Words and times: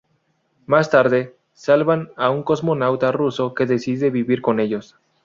Más 0.65 0.89
tarde, 0.89 1.35
salvan 1.53 2.09
a 2.17 2.31
un 2.31 2.41
cosmonauta 2.41 3.11
ruso 3.11 3.53
que 3.53 3.67
decide 3.67 4.09
vivir 4.09 4.41
con 4.41 4.59
ellos. 4.59 4.95